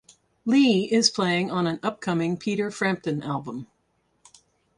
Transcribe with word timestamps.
Lee 0.45 0.91
is 0.91 1.11
playing 1.11 1.51
on 1.51 1.67
an 1.67 1.79
upcoming 1.83 2.35
Peter 2.35 2.71
Frampton 2.71 3.21
album. 3.21 3.67